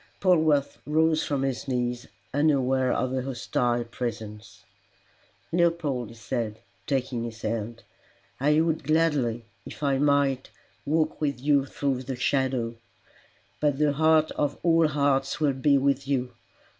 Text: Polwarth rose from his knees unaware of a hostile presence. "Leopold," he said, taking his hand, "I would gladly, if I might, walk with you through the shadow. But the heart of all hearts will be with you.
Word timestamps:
Polwarth 0.19 0.79
rose 0.87 1.23
from 1.23 1.43
his 1.43 1.67
knees 1.67 2.07
unaware 2.33 2.91
of 2.91 3.13
a 3.13 3.21
hostile 3.21 3.83
presence. 3.83 4.63
"Leopold," 5.51 6.09
he 6.09 6.15
said, 6.15 6.57
taking 6.87 7.23
his 7.23 7.43
hand, 7.43 7.83
"I 8.39 8.61
would 8.61 8.83
gladly, 8.83 9.45
if 9.63 9.83
I 9.83 9.99
might, 9.99 10.49
walk 10.87 11.21
with 11.21 11.39
you 11.39 11.67
through 11.67 12.01
the 12.01 12.15
shadow. 12.15 12.77
But 13.59 13.77
the 13.77 13.93
heart 13.93 14.31
of 14.31 14.57
all 14.63 14.87
hearts 14.87 15.39
will 15.39 15.53
be 15.53 15.77
with 15.77 16.07
you. 16.07 16.33